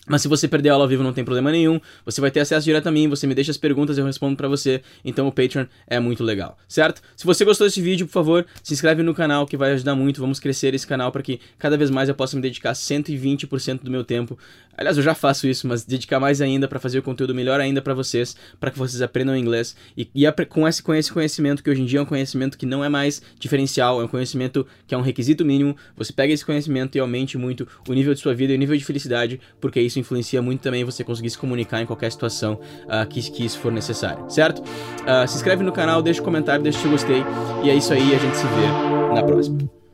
Mas 0.06 0.22
se 0.22 0.28
você 0.28 0.46
perder 0.46 0.70
a 0.70 0.72
aula 0.74 0.84
ao 0.84 0.88
vivo 0.88 1.02
não 1.02 1.12
tem 1.12 1.24
problema 1.24 1.50
nenhum, 1.50 1.80
você 2.04 2.20
vai 2.20 2.30
ter 2.30 2.40
acesso 2.40 2.64
direto 2.64 2.86
a 2.86 2.90
mim, 2.90 3.08
você 3.08 3.26
me 3.26 3.34
deixa 3.34 3.50
as 3.50 3.56
perguntas 3.56 3.96
e 3.96 4.00
eu 4.00 4.06
respondo 4.06 4.36
para 4.36 4.48
você, 4.48 4.80
então 5.04 5.26
o 5.26 5.32
Patreon 5.32 5.66
é 5.86 5.98
muito 5.98 6.22
legal, 6.22 6.56
certo? 6.68 7.02
Se 7.16 7.24
você 7.24 7.44
gostou 7.44 7.66
desse 7.66 7.80
vídeo, 7.80 8.06
por 8.06 8.12
favor, 8.12 8.46
se 8.62 8.72
inscreve 8.72 9.02
no 9.02 9.14
canal 9.14 9.46
que 9.46 9.56
vai 9.56 9.72
ajudar 9.72 9.94
muito, 9.94 10.20
vamos 10.20 10.38
crescer 10.38 10.74
esse 10.74 10.86
canal 10.86 11.10
para 11.10 11.22
que 11.22 11.40
cada 11.58 11.76
vez 11.76 11.90
mais 11.90 12.08
eu 12.08 12.14
possa 12.14 12.36
me 12.36 12.42
dedicar 12.42 12.72
120% 12.72 13.82
do 13.82 13.90
meu 13.90 14.04
tempo. 14.04 14.38
Aliás, 14.76 14.96
eu 14.96 15.02
já 15.02 15.14
faço 15.14 15.48
isso, 15.48 15.66
mas 15.66 15.84
dedicar 15.84 16.20
mais 16.20 16.40
ainda 16.40 16.68
para 16.68 16.78
fazer 16.78 16.98
o 16.98 17.02
conteúdo 17.02 17.34
melhor 17.34 17.60
ainda 17.60 17.80
para 17.80 17.94
vocês, 17.94 18.36
para 18.60 18.70
que 18.70 18.78
vocês 18.78 19.00
aprendam 19.00 19.36
inglês 19.36 19.74
e, 19.96 20.08
e 20.14 20.26
com, 20.48 20.68
esse, 20.68 20.82
com 20.82 20.94
esse 20.94 21.10
conhecimento 21.10 21.62
que 21.62 21.70
hoje 21.70 21.82
em 21.82 21.86
dia 21.86 21.98
é 21.98 22.02
um 22.02 22.06
conhecimento 22.06 22.58
que 22.58 22.66
não 22.66 22.84
é 22.84 22.88
mais 22.88 23.22
diferencial, 23.38 24.00
é 24.00 24.04
um 24.04 24.08
conhecimento 24.08 24.66
que 24.86 24.94
é 24.94 24.98
um 24.98 25.00
requisito 25.00 25.44
mínimo, 25.44 25.76
você 25.96 26.12
pega 26.12 26.32
esse 26.32 26.44
conhecimento 26.44 26.96
e 26.96 27.00
aumente 27.00 27.38
muito 27.38 27.66
o 27.88 27.92
nível 27.92 28.12
de 28.12 28.20
sua 28.20 28.34
vida 28.34 28.52
e 28.52 28.56
o 28.56 28.58
nível 28.58 28.76
de 28.76 28.84
felicidade, 28.84 29.40
porque 29.60 29.80
isso 29.80 29.95
isso 29.96 30.00
influencia 30.00 30.42
muito 30.42 30.60
também 30.60 30.84
você 30.84 31.02
conseguir 31.02 31.30
se 31.30 31.38
comunicar 31.38 31.80
em 31.80 31.86
qualquer 31.86 32.10
situação 32.12 32.54
uh, 32.84 33.06
que, 33.08 33.30
que 33.30 33.44
isso 33.44 33.58
for 33.58 33.72
necessário, 33.72 34.28
certo? 34.30 34.60
Uh, 34.60 35.26
se 35.26 35.36
inscreve 35.36 35.62
no 35.62 35.72
canal, 35.72 36.02
deixa 36.02 36.20
um 36.20 36.24
comentário, 36.24 36.62
deixa 36.62 36.86
o 36.86 36.90
gostei. 36.90 37.22
E 37.64 37.70
é 37.70 37.74
isso 37.74 37.92
aí, 37.92 38.14
a 38.14 38.18
gente 38.18 38.36
se 38.36 38.44
vê 38.44 39.14
na 39.14 39.22
próxima. 39.22 39.85